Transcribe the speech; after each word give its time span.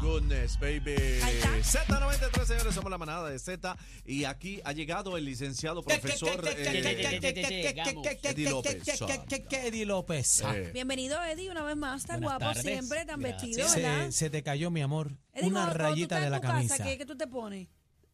goodness, 0.00 0.58
baby. 0.60 0.94
Ahí 1.22 1.38
está. 1.38 1.84
Z93, 1.86 2.44
señores, 2.46 2.74
somos 2.74 2.90
la 2.90 2.98
manada 2.98 3.28
de 3.30 3.38
Z. 3.38 3.76
Y 4.04 4.24
aquí 4.24 4.60
ha 4.64 4.72
llegado 4.72 5.16
el 5.16 5.24
licenciado 5.24 5.82
profesor 5.82 6.46
eh, 6.46 6.84
Eddie 8.22 8.48
López. 8.50 8.82
Eddie 9.50 9.86
López. 9.86 10.42
Eh, 10.42 10.70
Bienvenido, 10.72 11.22
Eddie, 11.24 11.50
una 11.50 11.62
vez 11.62 11.76
más. 11.76 12.04
Tan 12.04 12.20
Buenas 12.20 12.38
guapo 12.38 12.54
tardes. 12.54 12.62
siempre, 12.72 13.04
tan 13.04 13.20
vestido, 13.20 13.66
¿verdad? 13.74 14.06
Se, 14.06 14.12
se 14.12 14.30
te 14.30 14.42
cayó, 14.42 14.70
mi 14.70 14.82
amor. 14.82 15.16
Eddie, 15.32 15.48
Una 15.48 15.60
cuando- 15.66 15.72
cuando 15.72 15.72
tú 15.72 15.78
rayita 15.78 16.02
estás 16.16 16.20
de 16.20 16.26
en 16.26 16.30
la 16.32 16.40
tu 16.40 16.42
casa, 16.46 16.54
camisa. 16.58 16.84
¿qué, 16.84 16.98
qué 16.98 17.06
tú 17.06 17.16
te 17.16 17.26
pones? 17.26 17.68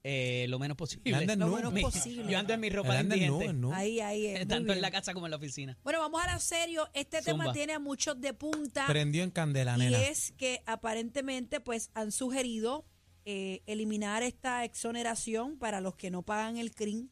Eh, 0.06 0.44
lo 0.50 0.58
menos 0.58 0.76
posible. 0.76 1.14
Anda 1.16 1.32
en 1.32 1.38
Lo 1.38 1.48
menos 1.48 1.72
posible. 1.80 2.30
Yo 2.30 2.38
ando 2.38 2.52
en 2.52 2.60
mi 2.60 2.68
ropa 2.68 2.98
anda 2.98 3.16
en. 3.16 3.64
Ahí, 3.72 4.00
ahí. 4.00 4.26
es, 4.26 4.40
muy 4.40 4.46
tanto 4.46 4.56
en 4.56 4.66
bien. 4.76 4.82
la 4.82 4.90
casa 4.90 5.14
como 5.14 5.26
en 5.26 5.30
la 5.30 5.38
oficina. 5.38 5.78
Bueno, 5.82 5.98
vamos 5.98 6.22
a 6.22 6.34
lo 6.34 6.40
serio. 6.40 6.86
Este 6.92 7.22
tema 7.22 7.52
tiene 7.54 7.72
a 7.72 7.78
muchos 7.78 8.20
de 8.20 8.34
punta. 8.34 8.86
Prendió 8.86 9.24
en 9.24 9.30
candela, 9.30 9.76
y 9.76 9.78
nena. 9.78 10.02
es 10.02 10.32
que 10.36 10.62
aparentemente 10.66 11.60
pues 11.60 11.90
han 11.94 12.12
sugerido 12.12 12.84
eh, 13.24 13.62
eliminar 13.64 14.22
esta 14.22 14.64
exoneración 14.64 15.56
para 15.56 15.80
los 15.80 15.94
que 15.96 16.10
no 16.10 16.20
pagan 16.20 16.58
el 16.58 16.74
CRIM, 16.74 17.08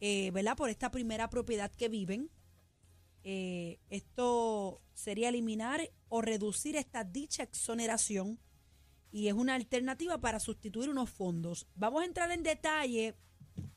eh, 0.00 0.30
¿verdad? 0.32 0.54
Por 0.54 0.68
esta 0.68 0.90
primera 0.90 1.30
propiedad 1.30 1.72
que 1.72 1.88
viven. 1.88 2.30
Eh, 3.24 3.80
esto 3.88 4.82
sería 4.92 5.30
eliminar 5.30 5.90
o 6.08 6.20
reducir 6.20 6.76
esta 6.76 7.04
dicha 7.04 7.42
exoneración 7.42 8.38
y 9.12 9.28
es 9.28 9.34
una 9.34 9.54
alternativa 9.54 10.18
para 10.18 10.40
sustituir 10.40 10.90
unos 10.90 11.10
fondos. 11.10 11.66
Vamos 11.74 12.02
a 12.02 12.06
entrar 12.06 12.30
en 12.30 12.42
detalle 12.42 13.14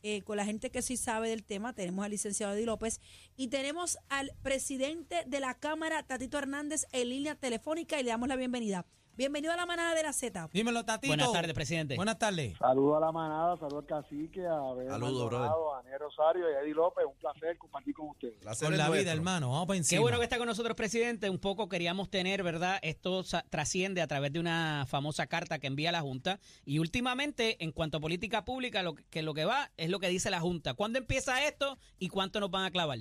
eh, 0.01 0.21
con 0.23 0.37
la 0.37 0.45
gente 0.45 0.71
que 0.71 0.81
sí 0.81 0.97
sabe 0.97 1.29
del 1.29 1.43
tema. 1.43 1.73
Tenemos 1.73 2.05
al 2.05 2.11
licenciado 2.11 2.53
Eddie 2.53 2.65
López 2.65 2.99
y 3.35 3.47
tenemos 3.47 3.97
al 4.09 4.31
presidente 4.41 5.23
de 5.25 5.39
la 5.39 5.59
Cámara, 5.59 6.03
Tatito 6.03 6.37
Hernández, 6.37 6.85
en 6.91 7.09
línea 7.09 7.35
telefónica 7.35 7.99
y 7.99 8.03
le 8.03 8.09
damos 8.09 8.29
la 8.29 8.35
bienvenida. 8.35 8.85
Bienvenido 9.19 9.51
a 9.51 9.57
la 9.57 9.65
manada 9.65 9.95
de 9.95 10.03
la 10.03 10.13
Z. 10.13 10.47
Dímelo, 10.53 10.85
Tatito. 10.85 11.09
Buenas 11.09 11.33
tardes, 11.33 11.53
presidente. 11.53 11.97
Buenas 11.97 12.17
tardes. 12.17 12.57
Saludos 12.57 12.95
a 12.95 12.99
la 13.01 13.11
manada, 13.11 13.57
saludos 13.57 13.83
al 13.89 14.01
cacique, 14.01 14.47
a 14.47 14.73
Bebé 14.73 14.89
Saludos, 14.91 15.29
Maldonado, 15.29 15.75
a 15.75 15.79
Aniel 15.79 15.99
Rosario 15.99 16.49
y 16.49 16.53
a 16.53 16.61
Eddie 16.61 16.73
López. 16.73 17.03
Un 17.05 17.17
placer 17.17 17.57
compartir 17.57 17.93
con 17.95 18.07
ustedes. 18.11 18.35
placer 18.35 18.69
Con 18.69 18.77
la 18.77 18.89
vida, 18.89 19.11
hermano. 19.11 19.49
Vamos 19.51 19.67
para 19.67 19.77
encima. 19.77 19.97
Qué 19.97 20.01
bueno 20.01 20.19
que 20.19 20.23
está 20.23 20.37
con 20.37 20.47
nosotros, 20.47 20.73
presidente. 20.77 21.29
Un 21.29 21.37
poco 21.37 21.67
queríamos 21.67 22.09
tener, 22.09 22.43
¿verdad? 22.43 22.79
Esto 22.81 23.23
trasciende 23.49 24.01
a 24.01 24.07
través 24.07 24.31
de 24.31 24.39
una 24.39 24.85
famosa 24.87 25.27
carta 25.27 25.59
que 25.59 25.67
envía 25.67 25.91
la 25.91 25.99
Junta. 25.99 26.39
Y 26.63 26.79
últimamente, 26.79 27.61
en 27.61 27.73
cuanto 27.73 27.97
a 27.97 27.99
política 27.99 28.45
pública, 28.45 28.83
lo 28.83 28.95
que, 28.95 29.03
que 29.09 29.21
lo 29.21 29.33
que 29.33 29.43
va 29.43 29.69
es 29.75 29.89
lo 29.89 29.99
que 29.99 30.07
dice 30.07 30.29
la 30.29 30.39
Junta. 30.39 30.75
¿Cuándo 30.75 30.97
empieza 30.97 31.45
esto 31.45 31.77
y 31.97 32.07
cuánto 32.07 32.39
nos 32.39 32.51
van 32.51 32.63
a 32.63 32.71
clavar? 32.71 32.99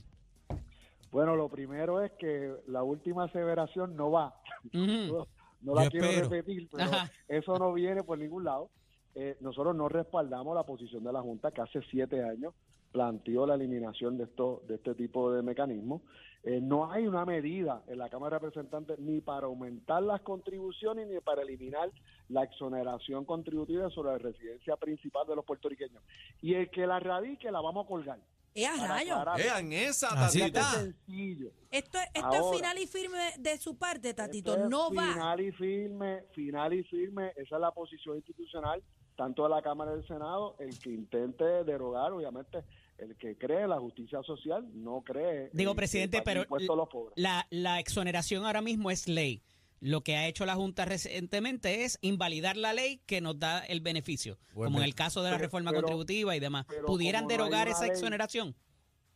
Bueno, 1.13 1.37
lo 1.37 1.49
primero 1.49 2.03
es 2.03 2.11
que 2.19 2.55
la 2.67 2.83
última 2.83 3.27
aseveración 3.27 3.95
no 3.95 4.11
va. 4.11 4.35
Ujú. 4.75 4.89
No, 5.29 5.29
no 5.61 5.75
la 5.75 5.85
Yo 5.85 5.91
quiero 5.91 6.07
espero. 6.07 6.29
repetir, 6.31 6.69
pero 6.71 6.85
Ajá. 6.85 7.11
eso 7.29 7.59
no 7.59 7.73
viene 7.73 8.03
por 8.03 8.19
ningún 8.19 8.45
lado. 8.45 8.71
Eh, 9.15 9.37
nosotros 9.41 9.75
no 9.75 9.89
respaldamos 9.89 10.55
la 10.55 10.65
posición 10.65 11.03
de 11.05 11.13
la 11.13 11.21
Junta 11.23 11.51
que 11.51 11.61
hace 11.61 11.81
siete 11.91 12.23
años 12.23 12.55
planteó 12.93 13.47
la 13.47 13.55
eliminación 13.55 14.17
de, 14.17 14.25
esto, 14.25 14.63
de 14.67 14.77
este 14.77 14.95
tipo 14.95 15.31
de 15.33 15.43
mecanismos. 15.43 16.03
Eh, 16.45 16.61
no 16.63 16.91
hay 16.91 17.07
una 17.07 17.25
medida 17.25 17.83
en 17.89 17.99
la 17.99 18.09
Cámara 18.09 18.39
de 18.39 18.47
Representantes 18.47 18.99
ni 18.99 19.21
para 19.21 19.47
aumentar 19.47 20.03
las 20.03 20.21
contribuciones 20.23 21.09
ni 21.09 21.21
para 21.21 21.43
eliminar 21.43 21.91
la 22.29 22.45
exoneración 22.45 23.25
contributiva 23.25 23.91
sobre 23.91 24.13
la 24.13 24.19
residencia 24.19 24.77
principal 24.77 25.27
de 25.27 25.37
los 25.37 25.45
puertorriqueños. 25.45 26.03
Y 26.41 26.55
el 26.55 26.71
que 26.71 26.87
la 26.87 27.01
radique 27.01 27.51
la 27.51 27.61
vamos 27.61 27.85
a 27.85 27.89
colgar. 27.89 28.19
¡Eh, 28.63 28.67
a 28.67 28.75
Para 28.77 28.89
rayos! 28.89 29.19
aclarar. 29.19 29.37
Vean 29.41 29.73
esa, 29.73 30.09
Así 30.27 30.41
sencillo. 30.41 31.51
Esto, 31.71 31.99
es- 31.99 32.07
esto 32.15 32.31
es 32.33 32.39
Ahora. 32.41 32.57
final 32.57 32.79
y 32.79 32.87
firme 32.87 33.19
de 33.39 33.59
su 33.59 33.77
parte, 33.77 34.15
Tatito. 34.15 34.53
Esto 34.53 34.65
es 34.65 34.71
No 34.71 34.93
va. 34.95 35.13
Final 35.13 35.41
y 35.41 35.53
firme, 35.53 36.23
final 36.35 36.73
y 36.75 36.83
firme. 36.85 37.33
Esa 37.37 37.57
es 37.57 37.61
la 37.61 37.71
posición 37.73 38.17
institucional, 38.17 38.83
tanto 39.17 39.43
de 39.45 39.51
la 39.51 39.63
Cámara 39.63 39.93
y 39.93 39.97
del 39.97 40.07
Senado. 40.07 40.57
El 40.59 40.79
que 40.79 40.91
intente 40.91 41.45
derogar, 41.65 42.13
obviamente, 42.13 42.65
el 42.99 43.17
que 43.17 43.37
cree 43.37 43.63
en 43.63 43.71
la 43.71 43.79
justicia 43.79 44.23
social, 44.23 44.67
no 44.75 45.03
cree. 45.03 45.51
Digo, 45.53 45.71
en- 45.73 45.77
presidente, 45.77 46.17
en 46.17 46.21
el 46.21 46.25
pero 46.25 46.41
impuesto 46.43 46.73
a 46.73 46.77
los 46.77 46.89
pobres. 46.89 47.13
la, 47.17 47.47
la 47.51 47.79
exoneración 47.81 48.45
ahora 48.45 48.61
mismo 48.63 48.91
es 48.91 49.07
ley. 49.09 49.43
Lo 49.81 50.01
que 50.03 50.17
ha 50.17 50.27
hecho 50.27 50.45
la 50.45 50.55
Junta 50.57 50.85
recientemente 50.85 51.85
es 51.85 51.99
invalidar 52.03 52.57
la 52.57 52.73
ley 52.73 52.99
que 53.07 53.21
nos 53.21 53.39
da 53.39 53.61
el 53.61 53.81
beneficio, 53.81 54.39
Bueno, 54.53 54.69
como 54.73 54.79
en 54.79 54.85
el 54.85 54.95
caso 54.95 55.23
de 55.23 55.31
la 55.31 55.37
pero- 55.37 55.47
reforma 55.47 55.71
pero- 55.71 55.83
contributiva 55.83 56.35
y 56.37 56.41
demás. 56.41 56.67
¿Pudieran 56.87 57.25
no 57.25 57.29
derogar 57.29 57.69
esa 57.69 57.83
ley- 57.83 57.91
exoneración? 57.91 58.55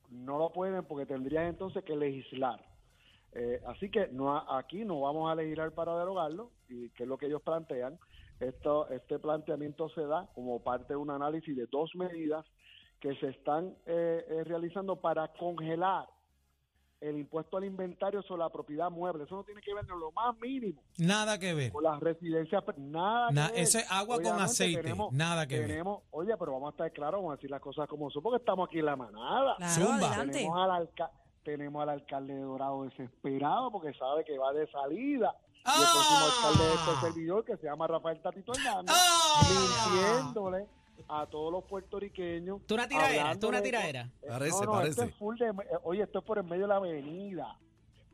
No 0.08 0.38
lo 0.38 0.52
pueden 0.52 0.84
porque 0.84 1.06
tendrían 1.06 1.46
entonces 1.46 1.82
que 1.84 1.96
legislar. 1.96 2.64
Eh, 3.34 3.60
así 3.66 3.90
que 3.90 4.08
no 4.08 4.36
aquí 4.52 4.84
no 4.84 5.00
vamos 5.00 5.30
a 5.30 5.34
legislar 5.34 5.72
para 5.72 5.98
derogarlo, 5.98 6.52
y 6.68 6.90
que 6.90 7.04
es 7.04 7.08
lo 7.08 7.16
que 7.16 7.26
ellos 7.26 7.40
plantean. 7.42 7.98
Esto, 8.40 8.88
este 8.90 9.18
planteamiento 9.18 9.88
se 9.90 10.02
da 10.02 10.28
como 10.34 10.62
parte 10.62 10.92
de 10.92 10.96
un 10.96 11.10
análisis 11.10 11.56
de 11.56 11.66
dos 11.66 11.94
medidas 11.94 12.44
que 13.00 13.14
se 13.16 13.28
están 13.30 13.74
eh, 13.86 14.24
eh, 14.28 14.44
realizando 14.44 15.00
para 15.00 15.28
congelar 15.32 16.06
el 17.02 17.18
impuesto 17.18 17.56
al 17.56 17.64
inventario 17.64 18.22
sobre 18.22 18.40
la 18.42 18.48
propiedad 18.50 18.90
mueble. 18.90 19.24
Eso 19.24 19.34
no 19.34 19.44
tiene 19.44 19.60
que 19.60 19.74
ver 19.74 19.84
en 19.84 19.98
lo 19.98 20.10
más 20.12 20.36
mínimo 20.38 20.80
Nada 20.98 21.38
que 21.38 21.52
ver. 21.52 21.72
con 21.72 21.82
las 21.84 21.98
residencias. 22.00 22.62
per- 22.64 22.78
Nada 22.78 23.28
que 23.28 23.34
Na- 23.34 23.48
ver. 23.50 23.58
eso 23.60 23.78
es 23.78 23.90
agua 23.92 24.16
con 24.22 24.40
aceite, 24.40 24.82
tenemos- 24.82 25.12
nada 25.12 25.46
que 25.46 25.58
ver. 25.58 25.66
tenemos, 25.68 26.02
Oye, 26.12 26.36
pero 26.38 26.52
vamos 26.52 26.68
a 26.68 26.70
estar 26.70 26.92
claros, 26.92 27.18
vamos 27.20 27.32
a 27.32 27.36
decir 27.36 27.50
las 27.50 27.60
cosas 27.60 27.88
como 27.88 28.08
son, 28.10 28.22
porque 28.22 28.38
estamos 28.38 28.68
aquí 28.68 28.78
en 28.78 28.86
la 28.86 28.96
manada. 28.96 29.56
Claro, 29.56 29.72
Zumba. 29.72 30.06
adelante. 30.08 30.38
Tenemos 30.38 30.58
al, 30.58 30.70
alca- 30.70 31.10
tenemos 31.44 31.82
al 31.82 31.88
alcalde 31.88 32.34
de 32.34 32.40
Dorado 32.42 32.84
desesperado 32.84 33.70
porque 33.72 33.92
sabe 33.94 34.24
que 34.24 34.38
va 34.38 34.52
de 34.52 34.70
salida. 34.70 35.34
Y 35.54 35.58
el 35.70 35.74
próximo 35.74 36.18
¡Ah! 36.20 36.30
alcalde 36.36 36.64
de 36.68 36.74
este 36.74 37.00
servidor, 37.06 37.44
que 37.44 37.56
se 37.56 37.66
llama 37.66 37.86
Rafael 37.86 38.20
Tatito 38.20 38.52
Hernández, 38.52 38.94
¡Ah! 38.96 39.42
mintiéndole 39.48 40.66
a 41.08 41.26
todos 41.26 41.52
los 41.52 41.64
puertorriqueños. 41.64 42.60
¿Tú 42.66 42.74
una 42.74 42.88
tiradera? 42.88 43.34
¿Tú 43.38 43.48
una 43.48 43.58
de- 43.58 43.64
tiradera? 43.64 44.08
Eh, 44.22 44.26
Parece, 44.28 44.60
no, 44.60 44.66
no, 44.66 44.72
parece. 44.72 44.90
Esto 44.90 45.02
es 45.04 45.14
full 45.16 45.36
de- 45.38 45.46
eh, 45.48 45.78
oye, 45.84 46.02
esto 46.02 46.18
es 46.20 46.24
por 46.24 46.38
el 46.38 46.44
medio 46.44 46.62
de 46.62 46.68
la 46.68 46.76
avenida, 46.76 47.58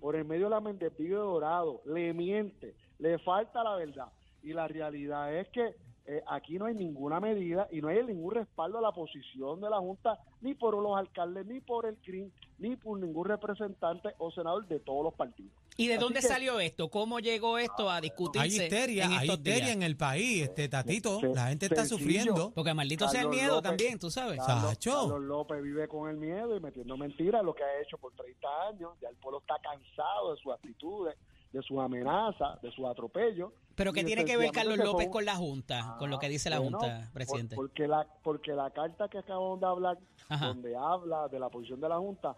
por 0.01 0.17
el 0.17 0.25
medio 0.25 0.45
de 0.45 0.51
la 0.51 0.61
Mendepillo 0.61 1.17
de 1.17 1.23
Dorado. 1.25 1.81
Le 1.85 2.13
miente, 2.13 2.75
le 2.99 3.19
falta 3.19 3.63
la 3.63 3.77
verdad. 3.77 4.09
Y 4.43 4.53
la 4.53 4.69
realidad 4.69 5.35
es 5.35 5.49
que 5.49 5.75
eh, 6.11 6.23
aquí 6.27 6.59
no 6.59 6.65
hay 6.65 6.75
ninguna 6.75 7.21
medida 7.21 7.69
y 7.71 7.81
no 7.83 7.89
hay 7.89 8.03
ningún 8.03 8.33
respaldo 8.35 8.79
a 8.79 8.81
la 8.81 8.93
posición 8.93 9.61
de 9.61 9.69
la 9.69 9.77
Junta, 9.79 10.19
ni 10.41 10.55
por 10.55 10.75
los 10.83 10.97
alcaldes, 10.97 11.45
ni 11.47 11.61
por 11.61 11.85
el 11.85 11.97
CRIM, 11.99 12.31
ni 12.59 12.77
por 12.77 12.99
ningún 12.99 13.27
representante 13.27 14.09
o 14.19 14.31
senador 14.31 14.67
de 14.67 14.81
todos 14.81 15.05
los 15.05 15.13
partidos. 15.15 15.53
¿Y 15.77 15.87
de 15.87 15.95
Así 15.95 16.03
dónde 16.03 16.21
que- 16.21 16.27
salió 16.27 16.59
esto? 16.61 16.89
¿Cómo 16.89 17.21
llegó 17.21 17.57
esto 17.59 17.89
a 17.91 18.01
discutirse 18.01 18.41
Hay 18.43 18.65
histeria, 18.65 19.05
en 19.05 19.13
hay 19.13 19.29
histeria 19.29 19.65
días? 19.67 19.71
en 19.77 19.83
el 19.85 19.97
país, 19.97 20.43
este 20.43 20.69
Tatito. 20.69 21.21
Se- 21.21 21.29
La 21.35 21.49
gente 21.49 21.67
está 21.67 21.85
sencillo. 21.85 21.99
sufriendo. 21.99 22.53
Porque 22.55 22.75
maldito 22.75 23.07
sea 23.09 23.21
el 23.23 23.29
miedo 23.29 23.57
López. 23.57 23.69
también, 23.69 23.99
tú 23.99 24.11
sabes. 24.11 24.41
Carlos, 24.45 24.71
Sacho. 24.71 24.91
Carlos 24.93 25.21
López 25.23 25.63
vive 25.63 25.87
con 25.87 26.11
el 26.11 26.17
miedo 26.17 26.57
y 26.57 26.61
metiendo 26.61 26.97
mentiras, 26.97 27.45
lo 27.45 27.55
que 27.55 27.63
ha 27.63 27.81
hecho 27.83 27.97
por 27.99 28.13
30 28.15 28.49
años. 28.69 28.93
Ya 29.01 29.09
el 29.11 29.17
pueblo 29.17 29.39
está 29.39 29.55
cansado 29.63 30.35
de 30.35 30.41
sus 30.43 30.53
actitudes, 30.53 31.17
de 31.53 31.63
sus 31.63 31.79
amenazas, 31.79 32.61
de 32.63 32.71
sus 32.73 32.85
atropellos. 32.87 33.53
Pero 33.75 33.93
¿qué 33.93 34.05
tiene 34.05 34.25
que 34.25 34.37
ver 34.37 34.51
Carlos 34.51 34.77
son- 34.77 34.87
López 34.87 35.09
con 35.09 35.25
la 35.25 35.37
Junta, 35.37 35.97
con 35.99 36.11
lo 36.11 36.19
que 36.19 36.29
dice 36.29 36.51
la 36.51 36.57
Ah, 36.57 36.61
bueno, 36.61 36.79
Junta, 36.79 37.01
por- 37.05 37.13
presidente? 37.13 37.57
porque, 37.57 37.87
la, 37.89 38.07
porque 38.23 38.53
la 38.53 38.71
carta 38.71 39.09
que 39.09 39.19
acabamos 39.19 39.61
de 39.61 39.67
hablar, 39.67 39.99
Ajá. 40.29 40.49
donde 40.49 40.77
habla 40.77 41.29
de 41.29 41.39
la 41.39 41.49
posición 41.49 41.81
de 41.81 41.89
la 41.89 41.97
Junta, 41.99 42.35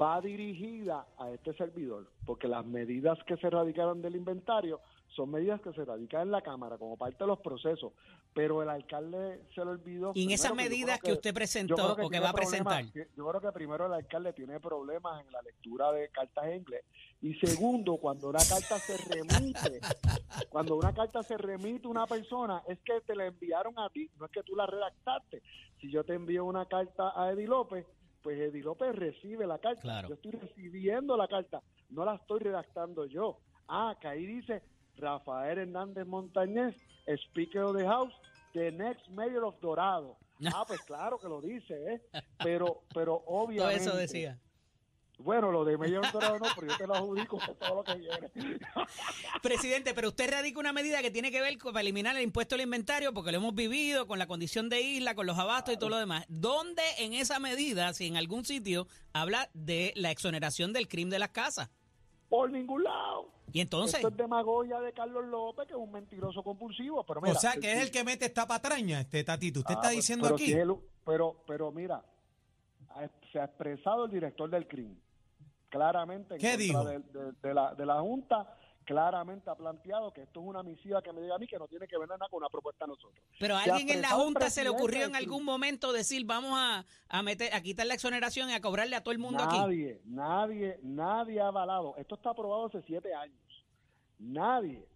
va 0.00 0.20
dirigida 0.20 1.06
a 1.18 1.30
este 1.30 1.54
servidor, 1.54 2.10
porque 2.26 2.48
las 2.48 2.66
medidas 2.66 3.16
que 3.26 3.36
se 3.36 3.48
radicaron 3.48 4.02
del 4.02 4.16
inventario 4.16 4.80
son 5.14 5.30
medidas 5.30 5.60
que 5.60 5.72
se 5.72 5.84
radican 5.84 6.22
en 6.22 6.30
la 6.30 6.42
Cámara 6.42 6.76
como 6.76 6.96
parte 6.96 7.18
de 7.18 7.26
los 7.26 7.38
procesos, 7.38 7.92
pero 8.32 8.62
el 8.62 8.68
alcalde 8.68 9.42
se 9.54 9.64
le 9.64 9.70
olvidó. 9.70 10.12
Y 10.14 10.24
en 10.24 10.30
esas 10.32 10.54
medidas 10.54 11.00
que 11.00 11.12
usted 11.12 11.32
presentó 11.32 11.94
o 11.94 12.08
que 12.08 12.20
va 12.20 12.30
a 12.30 12.32
presentar. 12.32 12.84
Yo 12.92 13.28
creo 13.28 13.40
que 13.40 13.52
primero 13.52 13.86
el 13.86 13.92
alcalde 13.92 14.32
tiene 14.32 14.58
problemas 14.60 15.24
en 15.24 15.32
la 15.32 15.40
lectura 15.42 15.92
de 15.92 16.08
cartas 16.08 16.44
en 16.46 16.56
inglés. 16.56 16.84
Y 17.22 17.34
segundo, 17.34 17.96
cuando 17.96 18.28
una 18.28 18.40
carta 18.40 18.78
se 18.78 18.96
remite, 18.96 19.80
cuando 20.50 20.76
una 20.76 20.92
carta 20.92 21.22
se 21.22 21.36
remite 21.38 21.86
a 21.86 21.90
una 21.90 22.06
persona, 22.06 22.62
es 22.68 22.78
que 22.80 23.00
te 23.00 23.14
la 23.14 23.26
enviaron 23.26 23.78
a 23.78 23.88
ti, 23.90 24.10
no 24.18 24.26
es 24.26 24.32
que 24.32 24.42
tú 24.42 24.56
la 24.56 24.66
redactaste. 24.66 25.42
Si 25.80 25.90
yo 25.90 26.04
te 26.04 26.14
envío 26.14 26.44
una 26.44 26.66
carta 26.66 27.12
a 27.14 27.30
Eddie 27.30 27.46
López, 27.46 27.86
pues 28.22 28.38
Eddie 28.38 28.62
López 28.62 28.94
recibe 28.94 29.46
la 29.46 29.58
carta. 29.58 29.80
Claro. 29.80 30.08
Yo 30.08 30.14
estoy 30.14 30.32
recibiendo 30.32 31.16
la 31.16 31.28
carta, 31.28 31.62
no 31.90 32.04
la 32.04 32.16
estoy 32.16 32.40
redactando 32.40 33.06
yo. 33.06 33.38
Ah, 33.68 33.96
que 34.00 34.08
ahí 34.08 34.26
dice 34.26 34.62
Rafael 34.98 35.58
Hernández 35.58 36.06
Montañez, 36.06 36.74
Speaker 37.30 37.62
of 37.62 37.76
the 37.76 37.86
House, 37.86 38.12
the 38.52 38.70
next 38.72 39.08
mayor 39.10 39.44
of 39.44 39.54
Dorado. 39.60 40.16
Ah, 40.52 40.64
pues 40.66 40.80
claro 40.86 41.18
que 41.18 41.28
lo 41.28 41.40
dice, 41.40 41.74
¿eh? 41.94 42.00
Pero, 42.42 42.82
pero 42.92 43.22
Todo 43.24 43.36
obviamente. 43.44 43.82
eso 43.82 43.96
decía. 43.96 44.38
Bueno, 45.16 45.52
lo 45.52 45.64
de 45.64 45.78
mayor 45.78 46.04
of 46.04 46.12
Dorado 46.12 46.38
no, 46.40 46.46
pero 46.56 46.66
yo 46.72 46.76
te 46.76 46.86
lo 46.88 46.94
adjudico 46.96 47.38
por 47.38 47.54
todo 47.54 47.74
lo 47.76 47.84
que 47.84 47.94
viene. 47.94 48.30
Presidente, 49.42 49.94
pero 49.94 50.08
usted 50.08 50.28
radica 50.28 50.58
una 50.58 50.72
medida 50.72 51.02
que 51.02 51.10
tiene 51.12 51.30
que 51.30 51.40
ver 51.40 51.56
con 51.56 51.72
para 51.72 51.82
eliminar 51.82 52.16
el 52.16 52.22
impuesto 52.22 52.56
al 52.56 52.62
inventario, 52.62 53.14
porque 53.14 53.30
lo 53.30 53.38
hemos 53.38 53.54
vivido 53.54 54.08
con 54.08 54.18
la 54.18 54.26
condición 54.26 54.68
de 54.68 54.80
isla, 54.80 55.14
con 55.14 55.26
los 55.26 55.38
abastos 55.38 55.74
y 55.74 55.76
todo 55.76 55.90
lo 55.90 55.98
demás. 55.98 56.24
¿Dónde 56.28 56.82
en 56.98 57.12
esa 57.12 57.38
medida, 57.38 57.92
si 57.94 58.08
en 58.08 58.16
algún 58.16 58.44
sitio, 58.44 58.88
habla 59.12 59.50
de 59.54 59.92
la 59.94 60.10
exoneración 60.10 60.72
del 60.72 60.88
crimen 60.88 61.10
de 61.10 61.20
las 61.20 61.30
casas? 61.30 61.70
Por 62.28 62.50
ningún 62.50 62.82
lado. 62.82 63.33
Y 63.54 63.60
entonces, 63.60 63.94
Esto 63.94 64.08
es 64.08 64.16
demagogia 64.16 64.80
de 64.80 64.92
Carlos 64.92 65.24
López, 65.26 65.68
que 65.68 65.74
es 65.74 65.78
un 65.78 65.92
mentiroso 65.92 66.42
compulsivo. 66.42 67.04
Pero 67.04 67.20
mira, 67.20 67.34
o 67.36 67.38
sea, 67.40 67.52
que 67.52 67.72
es 67.72 67.82
el 67.82 67.90
que 67.92 68.02
mete 68.02 68.24
esta 68.26 68.48
patraña, 68.48 69.00
este 69.00 69.22
tatito. 69.22 69.60
Usted 69.60 69.74
Ah, 69.74 69.78
está 69.80 69.88
diciendo 69.90 70.24
pero 70.24 70.34
aquí. 70.34 70.46
si 70.46 70.52
es 70.54 70.58
el- 70.58 70.74
pero, 71.06 71.36
pero 71.46 71.70
mira, 71.70 72.02
se 73.32 73.38
ha 73.38 73.44
expresado 73.44 74.06
el 74.06 74.10
director 74.10 74.50
del 74.50 74.66
CRIM 74.66 74.96
claramente 75.68 76.34
en 76.34 76.40
¿Qué 76.40 76.48
contra 76.50 76.64
dijo? 76.64 76.84
De, 76.84 76.98
de- 76.98 77.32
de 77.42 77.54
la, 77.54 77.74
de 77.76 77.86
la 77.86 78.00
Junta, 78.00 78.58
claramente 78.84 79.50
ha 79.50 79.54
planteado 79.54 80.12
que 80.12 80.22
esto 80.22 80.40
es 80.40 80.46
una 80.46 80.62
misiva 80.62 81.02
que 81.02 81.12
me 81.12 81.20
diga 81.22 81.34
a 81.34 81.38
mí 81.38 81.46
que 81.46 81.58
no 81.58 81.66
tiene 81.68 81.86
que 81.88 81.96
ver 81.98 82.08
nada 82.08 82.26
con 82.30 82.38
una 82.38 82.48
propuesta 82.48 82.84
de 82.84 82.90
nosotros. 82.90 83.22
pero 83.40 83.56
a 83.56 83.62
alguien 83.62 83.88
en 83.90 84.02
la 84.02 84.10
Junta 84.10 84.50
se 84.50 84.62
le 84.62 84.70
ocurrió 84.70 85.04
en 85.06 85.16
algún 85.16 85.44
momento 85.44 85.92
decir, 85.92 86.24
vamos 86.26 86.52
a, 86.54 86.84
a 87.08 87.22
meter, 87.22 87.52
a 87.54 87.60
quitar 87.60 87.86
la 87.86 87.94
exoneración 87.94 88.50
y 88.50 88.52
a 88.52 88.60
cobrarle 88.60 88.96
a 88.96 89.02
todo 89.02 89.12
el 89.12 89.18
mundo 89.18 89.42
aquí. 89.42 89.58
Nadie, 89.58 90.00
nadie, 90.04 90.78
nadie 90.82 91.40
ha 91.40 91.48
avalado. 91.48 91.94
Esto 91.96 92.14
está 92.14 92.30
aprobado 92.30 92.66
hace 92.66 92.82
siete 92.86 93.14
años. 93.14 93.38
Nadie, 94.18 94.86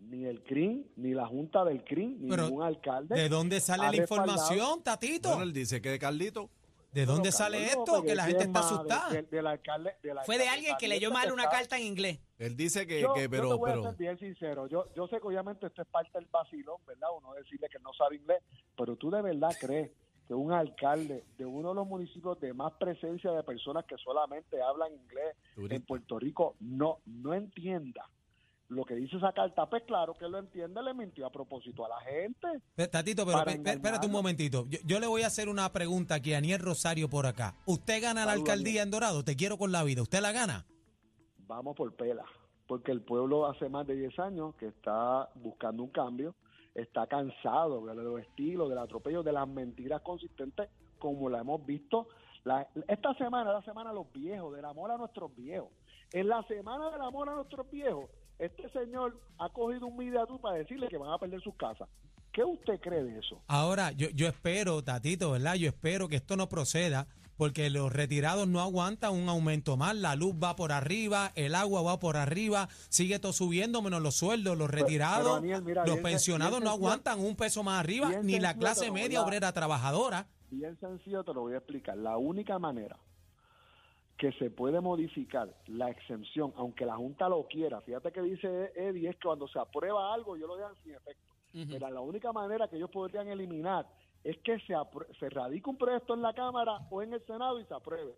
ni 0.00 0.24
el 0.26 0.42
CRIM, 0.42 0.84
ni 0.96 1.14
la 1.14 1.26
Junta 1.26 1.64
del 1.64 1.84
CRIM, 1.84 2.16
ni 2.20 2.28
Pero, 2.30 2.44
ningún 2.44 2.62
alcalde. 2.62 3.14
¿De 3.14 3.28
dónde 3.28 3.60
sale 3.60 3.84
la 3.84 3.90
respaldado- 3.92 4.32
información, 4.32 4.82
tatito? 4.82 5.28
Bueno, 5.30 5.44
él 5.44 5.52
dice 5.52 5.80
que 5.80 5.98
Carlito. 5.98 6.50
¿De 6.92 7.06
dónde 7.06 7.30
Bueno, 7.30 7.36
sale 7.36 7.66
Carlos 7.66 7.88
esto? 7.88 8.02
Que 8.04 8.14
la 8.14 8.24
gente 8.24 8.44
está 8.44 8.60
de- 8.60 8.66
asustada. 8.66 9.10
de- 9.10 9.22
del 9.22 9.46
alcalde- 9.48 9.96
del 10.02 10.18
Fue 10.24 10.38
de 10.38 10.48
alguien 10.48 10.76
que 10.78 10.86
leyó 10.86 11.10
mal 11.10 11.32
una 11.32 11.48
carta 11.48 11.76
en 11.76 11.86
inglés. 11.86 12.20
Él 12.38 12.56
dice 12.56 12.86
que, 12.86 13.00
yo, 13.00 13.14
que 13.14 13.22
yo 13.22 13.30
pero, 13.30 13.48
te 13.50 13.54
voy 13.54 13.70
a 13.70 13.74
pero. 13.74 13.82
ser 13.84 13.96
bien 13.96 14.18
sincero. 14.18 14.66
Yo, 14.66 14.86
yo 14.94 15.06
sé 15.06 15.20
que 15.20 15.26
obviamente 15.26 15.66
esto 15.66 15.82
es 15.82 15.88
parte 15.88 16.10
del 16.14 16.26
vacilón, 16.30 16.78
¿verdad? 16.86 17.08
Uno 17.16 17.32
decirle 17.34 17.68
que 17.70 17.78
no 17.78 17.92
sabe 17.92 18.16
inglés, 18.16 18.42
pero 18.76 18.96
tú 18.96 19.10
de 19.10 19.22
verdad 19.22 19.50
crees 19.60 19.90
que 20.26 20.34
un 20.34 20.52
alcalde 20.52 21.24
de 21.36 21.44
uno 21.46 21.70
de 21.70 21.74
los 21.76 21.86
municipios 21.86 22.40
de 22.40 22.54
más 22.54 22.72
presencia 22.74 23.30
de 23.30 23.42
personas 23.42 23.84
que 23.84 23.96
solamente 23.98 24.60
hablan 24.62 24.92
inglés 24.92 25.36
Turista. 25.54 25.76
en 25.76 25.82
Puerto 25.82 26.18
Rico 26.18 26.56
no, 26.60 26.98
no 27.06 27.34
entienda 27.34 28.08
lo 28.68 28.84
que 28.84 28.94
dice 28.94 29.18
esa 29.18 29.32
carta. 29.32 29.68
Pues 29.68 29.82
claro 29.86 30.14
que 30.14 30.26
lo 30.26 30.38
entiende, 30.38 30.82
le 30.82 30.94
mintió 30.94 31.26
a 31.26 31.30
propósito 31.30 31.84
a 31.84 31.88
la 31.90 32.00
gente. 32.00 32.48
Tatito, 32.90 33.26
pero 33.26 33.46
espérate 33.46 34.06
un 34.06 34.12
momentito. 34.12 34.66
Yo, 34.68 34.78
yo 34.84 34.98
le 34.98 35.06
voy 35.06 35.22
a 35.22 35.28
hacer 35.28 35.48
una 35.48 35.70
pregunta 35.70 36.16
aquí 36.16 36.32
a 36.32 36.38
Aniel 36.38 36.58
Rosario 36.60 37.08
por 37.08 37.26
acá. 37.26 37.54
¿Usted 37.66 38.02
gana 38.02 38.24
la 38.24 38.32
alcaldía 38.32 38.82
en 38.82 38.90
Dorado? 38.90 39.22
Te 39.22 39.36
quiero 39.36 39.58
con 39.58 39.70
la 39.70 39.84
vida. 39.84 40.02
¿Usted 40.02 40.20
la 40.20 40.32
gana? 40.32 40.64
Vamos 41.46 41.76
por 41.76 41.92
pela, 41.94 42.24
porque 42.66 42.92
el 42.92 43.02
pueblo 43.02 43.46
hace 43.46 43.68
más 43.68 43.86
de 43.86 43.96
10 43.96 44.18
años 44.18 44.54
que 44.56 44.66
está 44.68 45.28
buscando 45.34 45.82
un 45.82 45.90
cambio, 45.90 46.34
está 46.74 47.06
cansado 47.06 47.84
de 47.86 47.94
los 47.94 48.20
estilos, 48.20 48.68
del 48.68 48.78
atropello, 48.78 49.22
de 49.22 49.32
las 49.32 49.46
mentiras 49.48 50.00
consistentes 50.02 50.68
como 50.98 51.28
la 51.28 51.40
hemos 51.40 51.64
visto. 51.64 52.08
La- 52.44 52.66
esta 52.88 53.14
semana 53.14 53.52
la 53.52 53.62
semana 53.62 53.90
de 53.90 53.96
los 53.96 54.12
viejos, 54.12 54.54
del 54.54 54.64
amor 54.64 54.90
a 54.90 54.96
nuestros 54.98 55.34
viejos. 55.36 55.70
En 56.12 56.28
la 56.28 56.42
semana 56.44 56.90
del 56.90 57.00
amor 57.02 57.28
a 57.28 57.34
nuestros 57.34 57.70
viejos, 57.70 58.10
este 58.38 58.68
señor 58.70 59.18
ha 59.38 59.48
cogido 59.50 59.86
un 59.86 59.96
media 59.96 60.24
para 60.42 60.56
decirle 60.56 60.88
que 60.88 60.98
van 60.98 61.10
a 61.12 61.18
perder 61.18 61.40
sus 61.40 61.54
casas. 61.54 61.88
¿Qué 62.32 62.42
usted 62.42 62.80
cree 62.80 63.04
de 63.04 63.18
eso? 63.20 63.40
Ahora, 63.46 63.92
yo, 63.92 64.08
yo 64.10 64.26
espero, 64.26 64.82
Tatito, 64.82 65.30
¿verdad? 65.30 65.54
Yo 65.54 65.68
espero 65.68 66.08
que 66.08 66.16
esto 66.16 66.36
no 66.36 66.48
proceda 66.48 67.06
porque 67.36 67.70
los 67.70 67.92
retirados 67.92 68.46
no 68.48 68.60
aguantan 68.60 69.12
un 69.14 69.28
aumento 69.28 69.76
más. 69.76 69.94
La 69.96 70.14
luz 70.16 70.34
va 70.34 70.56
por 70.56 70.72
arriba, 70.72 71.32
el 71.34 71.54
agua 71.54 71.82
va 71.82 71.98
por 71.98 72.16
arriba, 72.16 72.68
sigue 72.88 73.18
todo 73.18 73.32
subiendo 73.32 73.82
menos 73.82 74.02
los 74.02 74.14
sueldos. 74.16 74.56
Los 74.56 74.70
retirados, 74.70 75.22
pero, 75.24 75.34
Daniel, 75.36 75.62
mira, 75.62 75.86
los 75.86 75.98
pensionados 75.98 76.60
no 76.60 76.70
aguantan 76.70 77.20
un 77.20 77.36
peso 77.36 77.62
más 77.62 77.80
arriba, 77.80 78.10
ni 78.22 78.38
la 78.38 78.56
clase 78.56 78.90
media 78.90 79.20
a- 79.20 79.24
obrera 79.24 79.52
trabajadora. 79.52 80.26
Bien 80.50 80.78
sencillo 80.78 81.24
te 81.24 81.34
lo 81.34 81.40
voy 81.42 81.54
a 81.54 81.58
explicar. 81.58 81.96
La 81.96 82.16
única 82.16 82.58
manera 82.58 82.96
que 84.16 84.30
se 84.34 84.48
puede 84.50 84.80
modificar 84.80 85.52
la 85.66 85.90
exención, 85.90 86.52
aunque 86.56 86.86
la 86.86 86.94
Junta 86.96 87.28
lo 87.28 87.46
quiera, 87.48 87.80
fíjate 87.80 88.12
que 88.12 88.22
dice 88.22 88.72
Eddie, 88.76 89.08
es 89.10 89.16
que 89.16 89.22
cuando 89.24 89.48
se 89.48 89.58
aprueba 89.58 90.14
algo, 90.14 90.36
yo 90.36 90.46
lo 90.46 90.56
dejan 90.56 90.74
sin 90.84 90.92
efecto. 90.94 91.22
Pero 91.52 91.90
la 91.90 92.00
única 92.00 92.32
manera 92.32 92.68
que 92.68 92.76
ellos 92.76 92.90
podrían 92.90 93.28
eliminar 93.28 93.86
es 94.24 94.38
que 94.38 94.58
se, 94.60 94.74
se 95.20 95.28
radique 95.30 95.68
un 95.68 95.76
proyecto 95.76 96.14
en 96.14 96.22
la 96.22 96.32
Cámara 96.32 96.80
o 96.90 97.02
en 97.02 97.12
el 97.12 97.24
Senado 97.26 97.60
y 97.60 97.64
se 97.66 97.74
apruebe. 97.74 98.14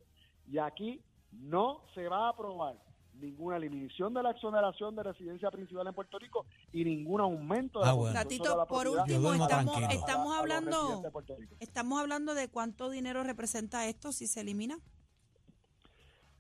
Y 0.48 0.58
aquí 0.58 1.02
no 1.32 1.82
se 1.94 2.08
va 2.08 2.26
a 2.26 2.28
aprobar 2.30 2.76
ninguna 3.14 3.56
eliminación 3.56 4.14
de 4.14 4.22
la 4.22 4.30
exoneración 4.30 4.94
de 4.94 5.02
residencia 5.02 5.50
principal 5.50 5.86
en 5.86 5.94
Puerto 5.94 6.18
Rico 6.18 6.46
y 6.72 6.84
ningún 6.84 7.20
aumento 7.20 7.80
de 7.80 7.86
Ah, 7.86 7.88
la 7.88 7.94
bueno. 7.94 8.14
Tatito, 8.14 8.56
la 8.56 8.66
por 8.66 8.86
último, 8.86 9.34
estamos, 9.34 9.82
estamos 9.90 10.36
hablando, 10.36 11.02
estamos 11.58 12.00
hablando 12.00 12.34
de 12.34 12.48
cuánto 12.48 12.90
dinero 12.90 13.22
representa 13.22 13.86
esto 13.86 14.12
si 14.12 14.26
se 14.26 14.42
elimina. 14.42 14.78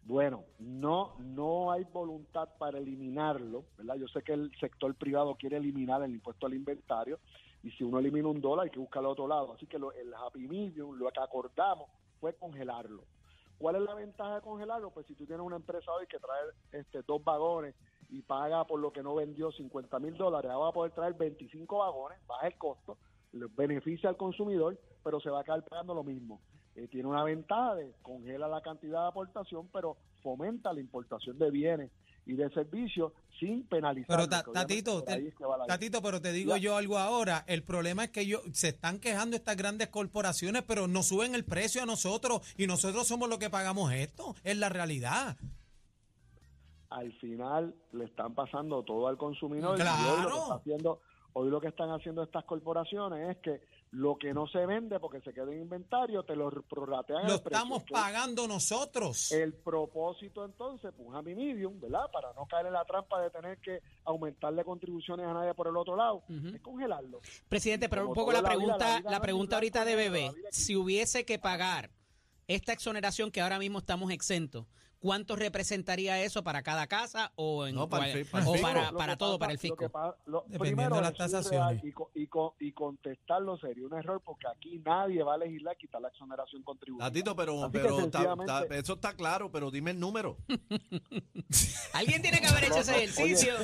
Bueno, 0.02 0.44
no, 0.60 1.16
no 1.18 1.72
hay 1.72 1.82
voluntad 1.84 2.48
para 2.58 2.78
eliminarlo, 2.78 3.64
¿verdad? 3.76 3.96
Yo 3.96 4.06
sé 4.06 4.22
que 4.22 4.34
el 4.34 4.52
sector 4.60 4.94
privado 4.94 5.34
quiere 5.34 5.56
eliminar 5.56 6.02
el 6.04 6.12
impuesto 6.12 6.46
al 6.46 6.54
inventario 6.54 7.18
y 7.66 7.70
si 7.72 7.82
uno 7.82 7.98
elimina 7.98 8.28
un 8.28 8.40
dólar 8.40 8.64
hay 8.64 8.70
que 8.70 8.78
buscarlo 8.78 9.08
a 9.08 9.12
otro 9.12 9.26
lado. 9.26 9.52
Así 9.52 9.66
que 9.66 9.76
lo- 9.78 9.92
el 9.92 10.14
Happy 10.14 10.46
Medium, 10.46 10.96
lo 10.96 11.10
que 11.10 11.20
acordamos 11.20 11.88
fue 12.20 12.32
congelarlo. 12.34 13.02
¿Cuál 13.58 13.76
es 13.76 13.82
la 13.82 13.94
ventaja 13.94 14.36
de 14.36 14.40
congelarlo? 14.42 14.90
Pues 14.90 15.06
si 15.06 15.14
tú 15.16 15.26
tienes 15.26 15.44
una 15.44 15.56
empresa 15.56 15.90
hoy 15.90 16.06
que 16.06 16.18
trae 16.18 16.80
este, 16.80 17.02
dos 17.02 17.24
vagones 17.24 17.74
y 18.08 18.22
paga 18.22 18.64
por 18.64 18.78
lo 18.78 18.92
que 18.92 19.02
no 19.02 19.16
vendió 19.16 19.50
50 19.50 19.98
mil 19.98 20.16
dólares, 20.16 20.48
ahora 20.50 20.64
va 20.66 20.68
a 20.68 20.72
poder 20.74 20.92
traer 20.92 21.14
25 21.14 21.78
vagones, 21.78 22.18
baja 22.28 22.46
el 22.46 22.56
costo, 22.56 22.98
beneficia 23.32 24.08
al 24.10 24.16
consumidor, 24.16 24.78
pero 25.02 25.18
se 25.20 25.30
va 25.30 25.40
a 25.40 25.44
quedar 25.44 25.64
pagando 25.64 25.92
lo 25.94 26.04
mismo. 26.04 26.40
Eh, 26.76 26.86
tiene 26.88 27.08
una 27.08 27.24
ventaja 27.24 27.74
de 27.74 27.94
congela 28.02 28.46
la 28.46 28.60
cantidad 28.60 29.02
de 29.02 29.08
aportación, 29.08 29.68
pero 29.72 29.96
fomenta 30.22 30.72
la 30.72 30.80
importación 30.80 31.36
de 31.38 31.50
bienes 31.50 31.90
y 32.26 32.34
de 32.34 32.50
servicios 32.50 33.12
sin 33.38 33.62
penalizar. 33.66 34.08
Pero 34.16 34.28
ta- 34.28 34.42
Tatito, 34.52 35.02
te- 35.04 35.28
es 35.28 35.34
que 35.34 35.44
Tatito, 35.68 36.02
pero 36.02 36.20
te 36.20 36.32
digo 36.32 36.56
Ya. 36.56 36.62
yo 36.62 36.76
algo 36.76 36.98
ahora. 36.98 37.44
El 37.46 37.62
problema 37.62 38.04
es 38.04 38.10
que 38.10 38.22
ellos 38.22 38.42
se 38.52 38.68
están 38.68 38.98
quejando 38.98 39.36
estas 39.36 39.56
grandes 39.56 39.88
corporaciones, 39.88 40.62
pero 40.62 40.88
nos 40.88 41.06
suben 41.06 41.34
el 41.34 41.44
precio 41.44 41.82
a 41.82 41.86
nosotros 41.86 42.40
y 42.58 42.66
nosotros 42.66 43.06
somos 43.06 43.28
los 43.28 43.38
que 43.38 43.48
pagamos 43.50 43.92
esto. 43.92 44.34
Es 44.44 44.56
la 44.56 44.68
realidad. 44.68 45.36
al 46.88 47.12
final 47.18 47.74
le 47.92 48.04
están 48.04 48.34
pasando 48.34 48.82
todo 48.84 49.08
al 49.08 49.18
consumidor. 49.18 49.76
Claro. 49.76 50.02
Y 50.02 50.08
hoy 50.08 50.22
lo 50.22 50.30
que 50.30 50.38
está 50.40 50.54
haciendo, 50.54 51.00
hoy 51.34 51.50
lo 51.50 51.60
que 51.60 51.68
están 51.68 51.90
haciendo 51.90 52.22
estas 52.22 52.44
corporaciones 52.44 53.36
es 53.36 53.42
que 53.42 53.60
lo 53.92 54.16
que 54.18 54.34
no 54.34 54.46
se 54.48 54.66
vende 54.66 54.98
porque 55.00 55.20
se 55.20 55.32
queda 55.32 55.52
en 55.52 55.60
inventario 55.60 56.22
te 56.24 56.36
lo 56.36 56.50
prorratean 56.50 57.26
Lo 57.26 57.34
el 57.34 57.40
precio, 57.40 57.56
estamos 57.56 57.84
pagando 57.84 58.46
nosotros. 58.48 59.32
El 59.32 59.54
propósito 59.54 60.44
entonces, 60.44 60.92
pues, 60.96 61.08
un 61.08 61.14
Happy 61.14 61.34
Medium, 61.34 61.80
¿verdad? 61.80 62.10
Para 62.12 62.32
no 62.34 62.46
caer 62.46 62.66
en 62.66 62.72
la 62.72 62.84
trampa 62.84 63.20
de 63.22 63.30
tener 63.30 63.58
que 63.58 63.80
aumentarle 64.04 64.64
contribuciones 64.64 65.26
a 65.26 65.32
nadie 65.32 65.54
por 65.54 65.68
el 65.68 65.76
otro 65.76 65.96
lado, 65.96 66.24
es 66.28 66.60
congelarlo. 66.60 67.20
Presidente, 67.48 67.88
pero 67.88 68.02
Como 68.02 68.12
un 68.12 68.14
poco 68.16 68.32
la 68.32 68.42
pregunta, 68.42 68.78
la 68.78 68.90
la, 68.90 68.98
vida 68.98 69.10
no 69.10 69.14
es 69.14 69.20
pregunta 69.20 69.56
ahorita 69.56 69.84
de 69.84 69.96
bebé, 69.96 70.32
si 70.50 70.76
hubiese 70.76 71.24
que 71.24 71.38
pagar 71.38 71.90
esta 72.48 72.72
exoneración 72.72 73.30
que 73.30 73.40
ahora 73.40 73.58
mismo 73.58 73.78
estamos 73.78 74.10
exentos, 74.10 74.66
¿cuánto 75.00 75.36
representaría 75.36 76.22
eso 76.22 76.42
para 76.42 76.62
cada 76.62 76.86
casa 76.86 77.32
o, 77.36 77.66
en 77.66 77.74
No, 77.74 77.88
para 77.88 78.06
el 78.08 78.12
cual- 78.12 78.24
fi- 78.24 78.30
para 78.30 78.42
el 78.44 78.48
o 78.48 78.52
fisco. 78.54 78.68
para, 78.68 78.90
Lo 78.92 78.98
para 78.98 79.12
que 79.12 79.16
todo, 79.18 79.38
pasa- 79.38 79.38
para 79.38 79.52
el 79.52 79.56
lo 79.56 79.60
fisco? 79.60 79.92
lo- 80.26 80.40
Dependiendo 80.48 80.58
primero, 80.60 80.96
de 80.96 81.02
las 81.02 81.14
tasaciones. 81.14 81.84
Y, 81.84 81.92
co- 81.92 82.10
y, 82.14 82.26
co- 82.26 82.54
y 82.60 82.72
contestarlo 82.72 83.56
sería 83.58 83.86
un 83.86 83.94
error 83.94 84.20
porque 84.24 84.46
aquí 84.48 84.78
nadie 84.84 85.22
va 85.22 85.34
a 85.34 85.38
legislar 85.38 85.76
quitar 85.76 86.00
la 86.00 86.08
exoneración 86.08 86.62
contributiva. 86.62 87.06
Tatito, 87.08 87.36
pero, 87.36 87.68
pero 87.72 87.98
eso 88.70 88.92
está 88.94 89.14
claro, 89.14 89.50
pero 89.50 89.70
dime 89.70 89.90
el 89.92 90.00
número. 90.00 90.36
Alguien 91.92 92.20
tiene 92.22 92.40
que 92.40 92.46
haber 92.46 92.64
hecho 92.64 92.78
ese 92.78 92.92
Oye, 92.94 93.04
ejercicio. 93.04 93.54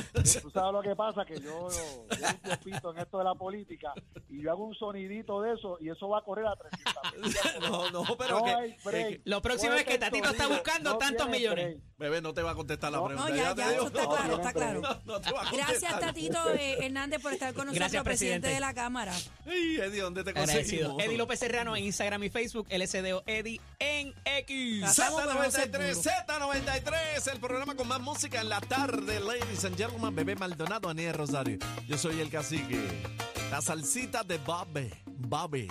Tú 0.42 0.50
sabes 0.50 0.72
lo 0.72 0.82
que 0.82 0.96
pasa, 0.96 1.24
que 1.24 1.40
yo 1.40 1.66
un 1.66 2.38
tiempito 2.42 2.92
en 2.92 2.98
esto 2.98 3.18
de 3.18 3.24
la 3.24 3.34
política 3.34 3.92
y 4.28 4.42
yo 4.42 4.50
hago 4.50 4.64
un 4.64 4.74
sonidito 4.74 5.40
de 5.42 5.52
eso 5.54 5.76
y 5.80 5.88
eso 5.90 6.08
va 6.08 6.18
a 6.18 6.22
correr 6.22 6.46
a 6.46 6.54
300 6.56 7.02
No, 7.70 7.90
no, 7.90 8.16
pero 8.16 8.38
no 8.38 8.44
que- 8.44 8.50
hay 8.54 8.70
es 8.72 8.84
break. 8.84 9.08
que- 9.08 9.20
Lo 9.24 9.42
próximo 9.42 9.74
es 9.74 9.84
que 9.84 9.98
Tatito 9.98 10.30
está 10.30 10.46
buscando 10.48 10.90
no 10.92 10.98
millones. 11.28 11.76
Bebé, 11.98 12.20
no 12.20 12.34
te 12.34 12.42
va 12.42 12.50
a 12.50 12.54
contestar 12.54 12.90
la 12.90 13.04
pregunta. 13.04 13.30
no, 13.30 13.36
ya, 13.36 13.54
te 13.54 13.60
ya, 13.60 13.70
digo. 13.70 13.86
eso 13.86 13.96
está 13.96 14.08
claro, 14.08 14.34
está 14.34 14.52
claro. 14.52 14.80
break. 14.80 15.04
No 15.04 15.20
te 15.20 15.32
va 15.32 15.42
a 15.42 15.52
Gracias. 15.52 16.00
Tatito 16.00 16.50
eh, 16.54 16.84
Hernández, 16.84 17.22
por 17.22 17.32
estar 17.32 17.54
con 17.54 17.66
nosotros, 17.66 17.78
Gracias, 17.78 18.02
presidente 18.02 18.48
de 18.48 18.60
la 18.60 18.74
Cámara. 18.74 19.14
Ay, 19.46 19.76
Eddie, 19.76 20.00
¿dónde 20.00 20.24
te 20.24 20.34
conseguimos? 20.34 21.02
Eddie 21.02 21.16
López 21.16 21.38
Serrano 21.38 21.76
en 21.76 21.84
Instagram 21.84 22.24
y 22.24 22.30
Facebook, 22.30 22.66
LSDO 22.70 23.22
Eddie 23.26 23.60
en 23.78 24.14
X. 24.24 24.84
Estamos 24.84 25.22
con 25.22 25.36
José 25.36 25.70
Z93, 25.70 25.70
Puro. 25.70 26.02
Z93, 26.02 27.32
el 27.32 27.40
programa 27.40 27.74
con 27.76 27.86
más 27.86 28.00
música 28.00 28.40
en 28.40 28.48
la 28.48 28.60
tarde, 28.60 29.20
ladies 29.20 29.64
and 29.64 29.76
gentlemen, 29.76 30.14
Bebé 30.14 30.34
Maldonado, 30.34 30.88
Aniel 30.88 31.14
Rosario. 31.14 31.58
Yo 31.86 31.96
soy 31.98 32.20
el 32.20 32.30
cacique. 32.30 32.80
La 33.50 33.60
salsita 33.60 34.24
de 34.24 34.38
Bobby, 34.38 34.90
Bobby. 35.06 35.68